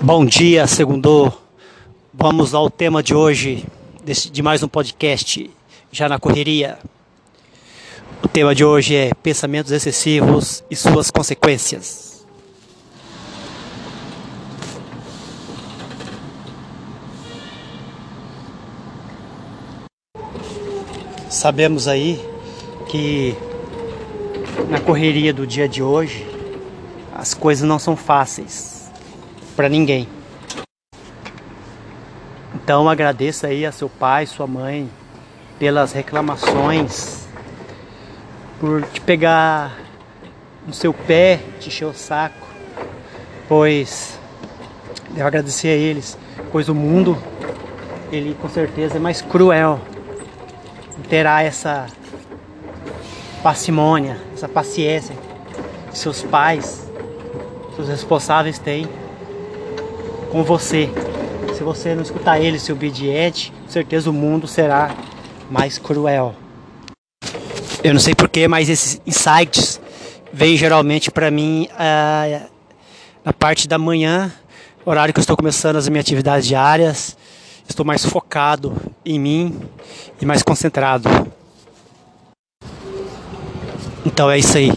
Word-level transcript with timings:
Bom 0.00 0.24
dia, 0.24 0.64
segundo. 0.68 1.32
Vamos 2.14 2.54
ao 2.54 2.70
tema 2.70 3.02
de 3.02 3.16
hoje, 3.16 3.66
de 4.30 4.42
mais 4.42 4.62
um 4.62 4.68
podcast, 4.68 5.50
já 5.90 6.08
na 6.08 6.20
correria. 6.20 6.78
O 8.22 8.28
tema 8.28 8.54
de 8.54 8.64
hoje 8.64 8.94
é 8.94 9.10
pensamentos 9.12 9.72
excessivos 9.72 10.62
e 10.70 10.76
suas 10.76 11.10
consequências. 11.10 12.24
Sabemos 21.28 21.88
aí 21.88 22.24
que 22.88 23.34
na 24.70 24.78
correria 24.80 25.34
do 25.34 25.44
dia 25.44 25.68
de 25.68 25.82
hoje 25.82 26.24
as 27.12 27.34
coisas 27.34 27.68
não 27.68 27.80
são 27.80 27.96
fáceis 27.96 28.87
para 29.58 29.68
ninguém. 29.68 30.06
Então 32.54 32.88
agradeça 32.88 33.48
aí 33.48 33.66
a 33.66 33.72
seu 33.72 33.88
pai, 33.88 34.24
sua 34.24 34.46
mãe 34.46 34.88
pelas 35.58 35.92
reclamações, 35.92 37.26
por 38.60 38.84
te 38.84 39.00
pegar 39.00 39.76
no 40.64 40.72
seu 40.72 40.94
pé, 40.94 41.40
te 41.58 41.70
encher 41.70 41.86
o 41.86 41.92
saco, 41.92 42.46
pois 43.48 44.16
eu 45.16 45.26
agradecer 45.26 45.70
a 45.70 45.74
eles, 45.74 46.16
pois 46.52 46.68
o 46.68 46.74
mundo 46.74 47.18
ele 48.12 48.36
com 48.40 48.48
certeza 48.48 48.98
é 48.98 49.00
mais 49.00 49.20
cruel. 49.20 49.80
Terá 51.08 51.42
essa 51.42 51.88
parcimônia, 53.42 54.18
essa 54.32 54.48
paciência 54.48 55.16
que 55.90 55.98
seus 55.98 56.22
pais, 56.22 56.88
seus 57.74 57.88
responsáveis 57.88 58.60
têm 58.60 58.86
com 60.30 60.42
você. 60.42 60.88
Se 61.56 61.62
você 61.62 61.94
não 61.94 62.02
escutar 62.02 62.40
ele, 62.40 62.58
ser 62.58 62.72
obediente, 62.72 63.52
com 63.64 63.70
certeza 63.70 64.10
o 64.10 64.12
mundo 64.12 64.46
será 64.46 64.94
mais 65.50 65.78
cruel. 65.78 66.34
Eu 67.82 67.92
não 67.92 68.00
sei 68.00 68.14
porquê, 68.14 68.46
mas 68.46 68.68
esses 68.68 69.00
insights 69.06 69.80
vêm 70.32 70.56
geralmente 70.56 71.10
para 71.10 71.30
mim 71.30 71.68
uh, 71.72 72.48
na 73.24 73.32
parte 73.32 73.66
da 73.66 73.78
manhã, 73.78 74.32
horário 74.84 75.12
que 75.12 75.18
eu 75.18 75.22
estou 75.22 75.36
começando 75.36 75.76
as 75.76 75.88
minhas 75.88 76.04
atividades 76.04 76.46
diárias. 76.46 77.16
Estou 77.68 77.84
mais 77.84 78.04
focado 78.04 78.74
em 79.04 79.18
mim 79.18 79.60
e 80.20 80.24
mais 80.24 80.42
concentrado. 80.42 81.08
Então 84.06 84.30
é 84.30 84.38
isso 84.38 84.56
aí. 84.56 84.72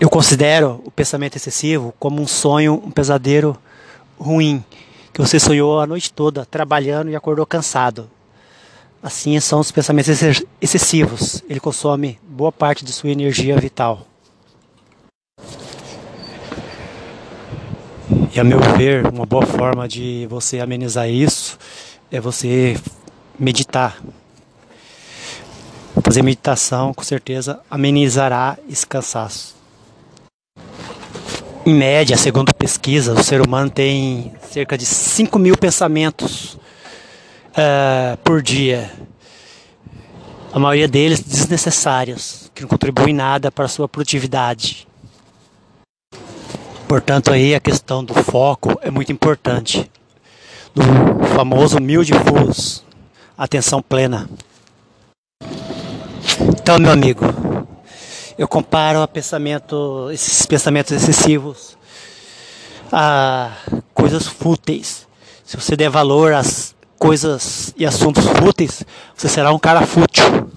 Eu 0.00 0.08
considero 0.08 0.80
o 0.86 0.90
pensamento 0.90 1.36
excessivo 1.36 1.92
como 1.98 2.22
um 2.22 2.26
sonho, 2.26 2.82
um 2.82 2.90
pesadelo 2.90 3.54
ruim, 4.18 4.64
que 5.12 5.20
você 5.20 5.38
sonhou 5.38 5.78
a 5.78 5.86
noite 5.86 6.10
toda 6.10 6.46
trabalhando 6.46 7.10
e 7.10 7.16
acordou 7.16 7.44
cansado. 7.44 8.10
Assim 9.02 9.38
são 9.40 9.60
os 9.60 9.70
pensamentos 9.70 10.08
excessivos. 10.58 11.44
Ele 11.46 11.60
consome 11.60 12.18
boa 12.26 12.50
parte 12.50 12.82
de 12.82 12.94
sua 12.94 13.10
energia 13.10 13.58
vital. 13.58 14.06
E 18.34 18.40
a 18.40 18.44
meu 18.44 18.58
ver, 18.78 19.06
uma 19.06 19.26
boa 19.26 19.44
forma 19.44 19.86
de 19.86 20.26
você 20.30 20.60
amenizar 20.60 21.10
isso 21.10 21.58
é 22.10 22.18
você 22.18 22.74
meditar. 23.38 24.00
Fazer 26.02 26.22
meditação 26.22 26.94
com 26.94 27.02
certeza 27.02 27.60
amenizará 27.70 28.56
esse 28.66 28.86
cansaço. 28.86 29.59
Em 31.66 31.74
média, 31.74 32.16
segundo 32.16 32.54
pesquisa, 32.54 33.12
o 33.12 33.22
ser 33.22 33.46
humano 33.46 33.70
tem 33.70 34.32
cerca 34.50 34.78
de 34.78 34.86
5 34.86 35.38
mil 35.38 35.58
pensamentos 35.58 36.54
uh, 37.50 38.16
por 38.24 38.40
dia. 38.40 38.90
A 40.54 40.58
maioria 40.58 40.88
deles 40.88 41.20
desnecessários, 41.20 42.50
que 42.54 42.62
não 42.62 42.68
contribuem 42.68 43.14
nada 43.14 43.52
para 43.52 43.66
a 43.66 43.68
sua 43.68 43.86
produtividade. 43.86 44.88
Portanto, 46.88 47.30
aí 47.30 47.54
a 47.54 47.60
questão 47.60 48.02
do 48.02 48.14
foco 48.14 48.78
é 48.80 48.90
muito 48.90 49.12
importante. 49.12 49.90
Do 50.74 50.82
famoso 51.34 51.78
focus, 52.26 52.82
atenção 53.36 53.82
plena. 53.82 54.30
Então, 56.40 56.78
meu 56.78 56.90
amigo, 56.90 57.24
eu 58.40 58.48
comparo 58.48 59.02
a 59.02 59.06
pensamento, 59.06 60.08
esses 60.10 60.46
pensamentos 60.46 60.92
excessivos 60.92 61.76
a 62.90 63.52
coisas 63.92 64.26
fúteis. 64.26 65.06
Se 65.44 65.58
você 65.58 65.76
der 65.76 65.90
valor 65.90 66.32
às 66.32 66.74
coisas 66.98 67.74
e 67.76 67.84
assuntos 67.84 68.24
fúteis, 68.24 68.82
você 69.14 69.28
será 69.28 69.52
um 69.52 69.58
cara 69.58 69.82
fútil. 69.86 70.49